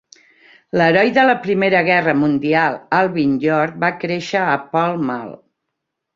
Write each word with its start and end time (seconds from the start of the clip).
L'heroi 0.79 1.11
de 1.17 1.25
la 1.31 1.35
Primera 1.43 1.81
Guerra 1.89 2.15
Mundial, 2.21 2.79
Alvin 3.01 3.37
York, 3.45 3.77
va 3.85 3.93
créixer 4.07 4.43
a 4.57 4.59
Pall 4.75 4.99
Mall. 5.13 5.33